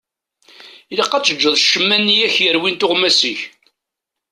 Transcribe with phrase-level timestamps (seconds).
[0.91, 3.39] Ilaq ad teǧǧeḍ ccemma-nni i ak-yerwin tuɣmas-ik.